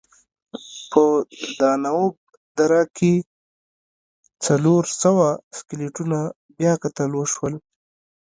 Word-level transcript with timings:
په 0.91 1.03
دانوب 1.59 2.13
دره 2.57 2.83
کې 2.97 3.13
څلور 4.45 4.83
سوه 5.01 5.27
سکلیټونه 5.57 6.19
بیاکتل 6.57 7.09
وشول. 7.15 7.53